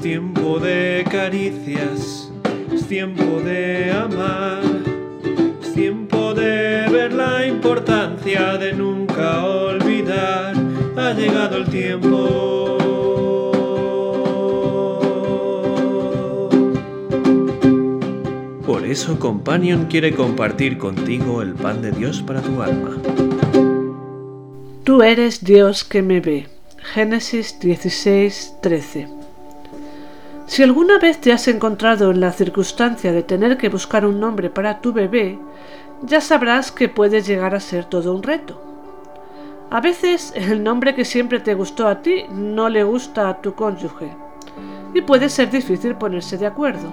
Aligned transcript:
Es 0.00 0.04
tiempo 0.04 0.58
de 0.58 1.04
caricias, 1.10 2.32
es 2.72 2.86
tiempo 2.86 3.38
de 3.44 3.92
amar, 3.92 4.62
es 5.60 5.74
tiempo 5.74 6.32
de 6.32 6.88
ver 6.90 7.12
la 7.12 7.46
importancia 7.46 8.56
de 8.56 8.72
nunca 8.72 9.44
olvidar. 9.44 10.54
Ha 10.96 11.12
llegado 11.12 11.58
el 11.58 11.66
tiempo. 11.66 12.78
Por 18.64 18.86
eso 18.86 19.18
Companion 19.18 19.84
quiere 19.84 20.14
compartir 20.14 20.78
contigo 20.78 21.42
el 21.42 21.52
pan 21.52 21.82
de 21.82 21.92
Dios 21.92 22.22
para 22.22 22.40
tu 22.40 22.62
alma. 22.62 22.96
Tú 24.82 25.02
eres 25.02 25.44
Dios 25.44 25.84
que 25.84 26.00
me 26.00 26.20
ve. 26.20 26.46
Génesis 26.94 27.60
16, 27.60 28.54
13. 28.62 29.19
Si 30.50 30.64
alguna 30.64 30.98
vez 30.98 31.20
te 31.20 31.32
has 31.32 31.46
encontrado 31.46 32.10
en 32.10 32.18
la 32.18 32.32
circunstancia 32.32 33.12
de 33.12 33.22
tener 33.22 33.56
que 33.56 33.68
buscar 33.68 34.04
un 34.04 34.18
nombre 34.18 34.50
para 34.50 34.80
tu 34.80 34.92
bebé, 34.92 35.38
ya 36.02 36.20
sabrás 36.20 36.72
que 36.72 36.88
puede 36.88 37.22
llegar 37.22 37.54
a 37.54 37.60
ser 37.60 37.84
todo 37.84 38.12
un 38.12 38.24
reto. 38.24 38.60
A 39.70 39.80
veces 39.80 40.32
el 40.34 40.64
nombre 40.64 40.96
que 40.96 41.04
siempre 41.04 41.38
te 41.38 41.54
gustó 41.54 41.86
a 41.86 42.02
ti 42.02 42.24
no 42.32 42.68
le 42.68 42.82
gusta 42.82 43.28
a 43.28 43.40
tu 43.40 43.54
cónyuge 43.54 44.10
y 44.92 45.02
puede 45.02 45.28
ser 45.28 45.52
difícil 45.52 45.94
ponerse 45.94 46.36
de 46.36 46.46
acuerdo. 46.46 46.92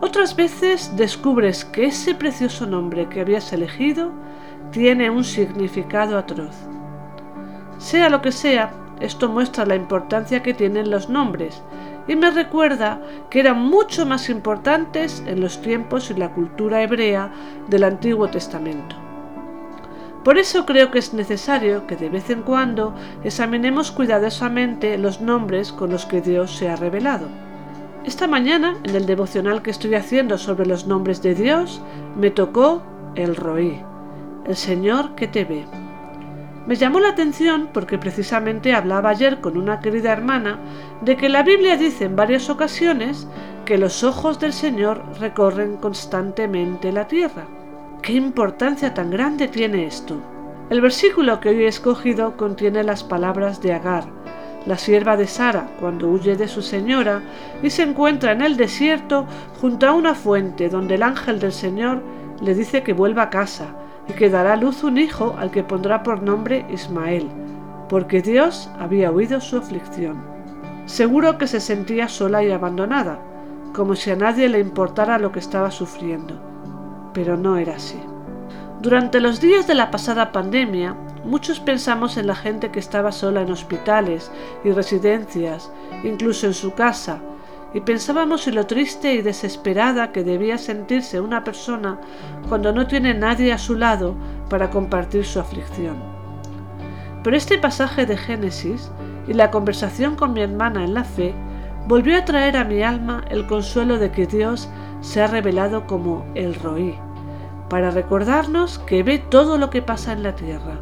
Otras 0.00 0.36
veces 0.36 0.96
descubres 0.96 1.64
que 1.64 1.86
ese 1.86 2.14
precioso 2.14 2.66
nombre 2.68 3.08
que 3.08 3.20
habías 3.20 3.52
elegido 3.52 4.12
tiene 4.70 5.10
un 5.10 5.24
significado 5.24 6.16
atroz. 6.16 6.54
Sea 7.78 8.08
lo 8.08 8.22
que 8.22 8.30
sea, 8.30 8.70
esto 9.00 9.28
muestra 9.28 9.66
la 9.66 9.74
importancia 9.74 10.40
que 10.40 10.54
tienen 10.54 10.88
los 10.88 11.08
nombres 11.08 11.64
y 12.08 12.16
me 12.16 12.30
recuerda 12.30 13.00
que 13.30 13.40
eran 13.40 13.60
mucho 13.60 14.06
más 14.06 14.28
importantes 14.30 15.22
en 15.26 15.40
los 15.40 15.60
tiempos 15.60 16.10
y 16.10 16.14
la 16.14 16.32
cultura 16.32 16.82
hebrea 16.82 17.30
del 17.68 17.84
Antiguo 17.84 18.28
Testamento. 18.28 18.96
Por 20.24 20.38
eso 20.38 20.66
creo 20.66 20.90
que 20.90 20.98
es 20.98 21.14
necesario 21.14 21.86
que 21.86 21.96
de 21.96 22.08
vez 22.08 22.28
en 22.30 22.42
cuando 22.42 22.94
examinemos 23.22 23.92
cuidadosamente 23.92 24.98
los 24.98 25.20
nombres 25.20 25.70
con 25.72 25.90
los 25.90 26.06
que 26.06 26.20
Dios 26.20 26.56
se 26.56 26.68
ha 26.68 26.76
revelado. 26.76 27.28
Esta 28.04 28.26
mañana, 28.26 28.76
en 28.84 28.96
el 28.96 29.06
devocional 29.06 29.62
que 29.62 29.70
estoy 29.70 29.94
haciendo 29.94 30.38
sobre 30.38 30.66
los 30.66 30.86
nombres 30.86 31.22
de 31.22 31.34
Dios, 31.34 31.82
me 32.16 32.30
tocó 32.30 32.82
el 33.14 33.36
Roí, 33.36 33.82
el 34.46 34.56
Señor 34.56 35.14
que 35.14 35.28
te 35.28 35.44
ve. 35.44 35.87
Me 36.68 36.76
llamó 36.76 37.00
la 37.00 37.08
atención 37.08 37.70
porque 37.72 37.96
precisamente 37.96 38.74
hablaba 38.74 39.08
ayer 39.08 39.40
con 39.40 39.56
una 39.56 39.80
querida 39.80 40.12
hermana 40.12 40.58
de 41.00 41.16
que 41.16 41.30
la 41.30 41.42
Biblia 41.42 41.78
dice 41.78 42.04
en 42.04 42.14
varias 42.14 42.50
ocasiones 42.50 43.26
que 43.64 43.78
los 43.78 44.04
ojos 44.04 44.38
del 44.38 44.52
Señor 44.52 45.02
recorren 45.18 45.78
constantemente 45.78 46.92
la 46.92 47.08
tierra. 47.08 47.46
¿Qué 48.02 48.12
importancia 48.12 48.92
tan 48.92 49.10
grande 49.10 49.48
tiene 49.48 49.86
esto? 49.86 50.16
El 50.68 50.82
versículo 50.82 51.40
que 51.40 51.48
hoy 51.48 51.64
he 51.64 51.68
escogido 51.68 52.36
contiene 52.36 52.84
las 52.84 53.02
palabras 53.02 53.62
de 53.62 53.72
Agar, 53.72 54.04
la 54.66 54.76
sierva 54.76 55.16
de 55.16 55.26
Sara, 55.26 55.70
cuando 55.80 56.08
huye 56.08 56.36
de 56.36 56.48
su 56.48 56.60
señora 56.60 57.22
y 57.62 57.70
se 57.70 57.82
encuentra 57.82 58.32
en 58.32 58.42
el 58.42 58.58
desierto 58.58 59.24
junto 59.58 59.86
a 59.86 59.92
una 59.92 60.14
fuente 60.14 60.68
donde 60.68 60.96
el 60.96 61.02
ángel 61.02 61.40
del 61.40 61.52
Señor 61.52 62.02
le 62.42 62.54
dice 62.54 62.82
que 62.82 62.92
vuelva 62.92 63.22
a 63.22 63.30
casa 63.30 63.68
y 64.08 64.12
que 64.12 64.30
dará 64.30 64.54
a 64.54 64.56
luz 64.56 64.82
un 64.84 64.98
hijo 64.98 65.36
al 65.38 65.50
que 65.50 65.62
pondrá 65.62 66.02
por 66.02 66.22
nombre 66.22 66.64
Ismael, 66.70 67.28
porque 67.88 68.22
Dios 68.22 68.70
había 68.78 69.10
oído 69.10 69.40
su 69.40 69.56
aflicción. 69.56 70.22
Seguro 70.86 71.38
que 71.38 71.46
se 71.46 71.60
sentía 71.60 72.08
sola 72.08 72.42
y 72.42 72.50
abandonada, 72.50 73.18
como 73.74 73.94
si 73.94 74.10
a 74.10 74.16
nadie 74.16 74.48
le 74.48 74.58
importara 74.58 75.18
lo 75.18 75.32
que 75.32 75.38
estaba 75.38 75.70
sufriendo. 75.70 76.40
Pero 77.12 77.36
no 77.36 77.56
era 77.58 77.76
así. 77.76 78.00
Durante 78.80 79.20
los 79.20 79.40
días 79.40 79.66
de 79.66 79.74
la 79.74 79.90
pasada 79.90 80.32
pandemia, 80.32 80.94
muchos 81.24 81.60
pensamos 81.60 82.16
en 82.16 82.26
la 82.26 82.34
gente 82.34 82.70
que 82.70 82.78
estaba 82.78 83.12
sola 83.12 83.42
en 83.42 83.50
hospitales 83.50 84.30
y 84.64 84.70
residencias, 84.70 85.70
incluso 86.04 86.46
en 86.46 86.54
su 86.54 86.74
casa, 86.74 87.18
y 87.74 87.80
pensábamos 87.80 88.48
en 88.48 88.54
lo 88.54 88.66
triste 88.66 89.14
y 89.14 89.22
desesperada 89.22 90.10
que 90.12 90.24
debía 90.24 90.58
sentirse 90.58 91.20
una 91.20 91.44
persona 91.44 92.00
cuando 92.48 92.72
no 92.72 92.86
tiene 92.86 93.14
nadie 93.14 93.52
a 93.52 93.58
su 93.58 93.74
lado 93.74 94.14
para 94.48 94.70
compartir 94.70 95.24
su 95.24 95.38
aflicción. 95.38 95.96
Pero 97.22 97.36
este 97.36 97.58
pasaje 97.58 98.06
de 98.06 98.16
Génesis 98.16 98.90
y 99.26 99.34
la 99.34 99.50
conversación 99.50 100.16
con 100.16 100.32
mi 100.32 100.40
hermana 100.40 100.84
en 100.84 100.94
la 100.94 101.04
fe 101.04 101.34
volvió 101.86 102.16
a 102.16 102.24
traer 102.24 102.56
a 102.56 102.64
mi 102.64 102.82
alma 102.82 103.24
el 103.28 103.46
consuelo 103.46 103.98
de 103.98 104.10
que 104.10 104.26
Dios 104.26 104.68
se 105.00 105.22
ha 105.22 105.26
revelado 105.26 105.86
como 105.86 106.24
el 106.34 106.54
Roí, 106.54 106.94
para 107.68 107.90
recordarnos 107.90 108.78
que 108.78 109.02
ve 109.02 109.18
todo 109.18 109.58
lo 109.58 109.70
que 109.70 109.82
pasa 109.82 110.12
en 110.12 110.22
la 110.22 110.34
tierra 110.34 110.78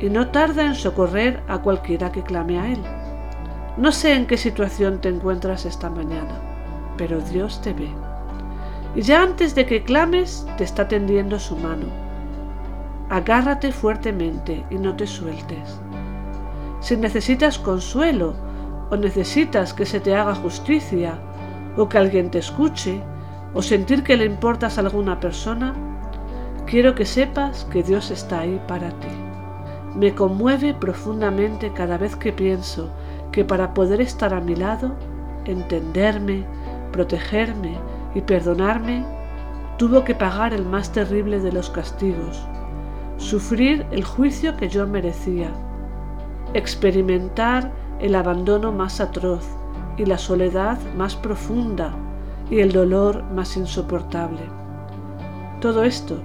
y 0.00 0.10
no 0.10 0.28
tarda 0.28 0.64
en 0.64 0.74
socorrer 0.74 1.42
a 1.48 1.58
cualquiera 1.58 2.12
que 2.12 2.22
clame 2.22 2.58
a 2.58 2.72
Él. 2.72 2.95
No 3.76 3.92
sé 3.92 4.14
en 4.14 4.26
qué 4.26 4.38
situación 4.38 5.02
te 5.02 5.10
encuentras 5.10 5.66
esta 5.66 5.90
mañana, 5.90 6.40
pero 6.96 7.20
Dios 7.20 7.60
te 7.60 7.74
ve. 7.74 7.90
Y 8.94 9.02
ya 9.02 9.22
antes 9.22 9.54
de 9.54 9.66
que 9.66 9.84
clames, 9.84 10.46
te 10.56 10.64
está 10.64 10.88
tendiendo 10.88 11.38
su 11.38 11.56
mano. 11.56 11.84
Agárrate 13.10 13.72
fuertemente 13.72 14.64
y 14.70 14.76
no 14.76 14.96
te 14.96 15.06
sueltes. 15.06 15.78
Si 16.80 16.96
necesitas 16.96 17.58
consuelo 17.58 18.34
o 18.88 18.96
necesitas 18.96 19.74
que 19.74 19.84
se 19.84 20.00
te 20.00 20.16
haga 20.16 20.34
justicia 20.34 21.18
o 21.76 21.86
que 21.86 21.98
alguien 21.98 22.30
te 22.30 22.38
escuche 22.38 23.02
o 23.52 23.60
sentir 23.60 24.02
que 24.02 24.16
le 24.16 24.24
importas 24.24 24.78
a 24.78 24.80
alguna 24.80 25.20
persona, 25.20 25.74
quiero 26.64 26.94
que 26.94 27.04
sepas 27.04 27.66
que 27.66 27.82
Dios 27.82 28.10
está 28.10 28.40
ahí 28.40 28.58
para 28.66 28.88
ti. 28.88 29.08
Me 29.94 30.14
conmueve 30.14 30.72
profundamente 30.72 31.72
cada 31.74 31.98
vez 31.98 32.16
que 32.16 32.32
pienso 32.32 32.90
que 33.36 33.44
para 33.44 33.74
poder 33.74 34.00
estar 34.00 34.32
a 34.32 34.40
mi 34.40 34.56
lado, 34.56 34.94
entenderme, 35.44 36.46
protegerme 36.90 37.76
y 38.14 38.22
perdonarme, 38.22 39.04
tuvo 39.76 40.04
que 40.04 40.14
pagar 40.14 40.54
el 40.54 40.64
más 40.64 40.90
terrible 40.90 41.38
de 41.40 41.52
los 41.52 41.68
castigos, 41.68 42.48
sufrir 43.18 43.84
el 43.90 44.04
juicio 44.04 44.56
que 44.56 44.70
yo 44.70 44.86
merecía, 44.86 45.50
experimentar 46.54 47.70
el 48.00 48.14
abandono 48.14 48.72
más 48.72 49.02
atroz 49.02 49.46
y 49.98 50.06
la 50.06 50.16
soledad 50.16 50.78
más 50.96 51.14
profunda 51.14 51.94
y 52.48 52.60
el 52.60 52.72
dolor 52.72 53.22
más 53.34 53.54
insoportable. 53.58 54.40
Todo 55.60 55.84
esto 55.84 56.22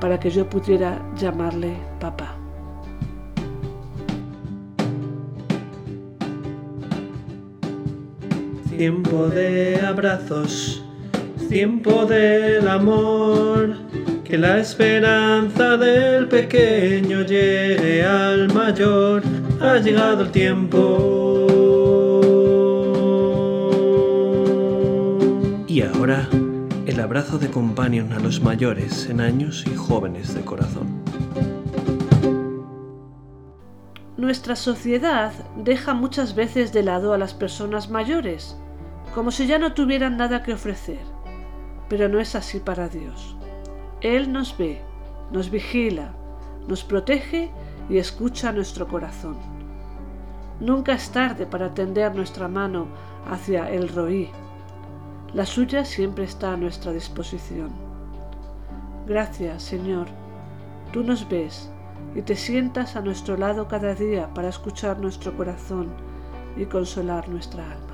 para 0.00 0.18
que 0.18 0.30
yo 0.30 0.48
pudiera 0.48 1.02
llamarle 1.14 1.76
papá. 2.00 2.43
Tiempo 8.76 9.28
de 9.28 9.80
abrazos, 9.80 10.82
tiempo 11.48 12.04
del 12.06 12.66
amor, 12.66 13.76
que 14.24 14.36
la 14.36 14.58
esperanza 14.58 15.76
del 15.76 16.26
pequeño 16.26 17.22
llegue 17.22 18.02
al 18.02 18.52
mayor, 18.52 19.22
ha 19.60 19.76
llegado 19.76 20.24
el 20.24 20.32
tiempo. 20.32 21.46
Y 25.68 25.80
ahora, 25.82 26.28
el 26.86 26.98
abrazo 26.98 27.38
de 27.38 27.48
companion 27.50 28.12
a 28.12 28.18
los 28.18 28.42
mayores 28.42 29.08
en 29.08 29.20
años 29.20 29.64
y 29.72 29.76
jóvenes 29.76 30.34
de 30.34 30.40
corazón. 30.40 31.04
Nuestra 34.16 34.56
sociedad 34.56 35.32
deja 35.56 35.94
muchas 35.94 36.34
veces 36.34 36.72
de 36.72 36.82
lado 36.82 37.12
a 37.12 37.18
las 37.18 37.34
personas 37.34 37.88
mayores 37.88 38.56
como 39.14 39.30
si 39.30 39.46
ya 39.46 39.58
no 39.58 39.72
tuvieran 39.74 40.16
nada 40.16 40.42
que 40.42 40.52
ofrecer. 40.52 41.00
Pero 41.88 42.08
no 42.08 42.18
es 42.18 42.34
así 42.34 42.58
para 42.58 42.88
Dios. 42.88 43.36
Él 44.00 44.32
nos 44.32 44.58
ve, 44.58 44.82
nos 45.30 45.50
vigila, 45.50 46.12
nos 46.66 46.82
protege 46.82 47.50
y 47.88 47.98
escucha 47.98 48.52
nuestro 48.52 48.88
corazón. 48.88 49.36
Nunca 50.60 50.94
es 50.94 51.10
tarde 51.10 51.46
para 51.46 51.74
tender 51.74 52.14
nuestra 52.14 52.48
mano 52.48 52.88
hacia 53.30 53.70
el 53.70 53.88
roí. 53.88 54.30
La 55.32 55.46
suya 55.46 55.84
siempre 55.84 56.24
está 56.24 56.52
a 56.52 56.56
nuestra 56.56 56.92
disposición. 56.92 57.70
Gracias, 59.06 59.62
Señor. 59.62 60.06
Tú 60.92 61.02
nos 61.02 61.28
ves 61.28 61.70
y 62.14 62.22
te 62.22 62.36
sientas 62.36 62.96
a 62.96 63.00
nuestro 63.00 63.36
lado 63.36 63.68
cada 63.68 63.94
día 63.94 64.32
para 64.34 64.48
escuchar 64.48 64.98
nuestro 64.98 65.36
corazón 65.36 65.88
y 66.56 66.66
consolar 66.66 67.28
nuestra 67.28 67.64
alma. 67.70 67.93